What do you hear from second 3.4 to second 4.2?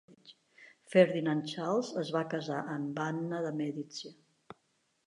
de' Medici.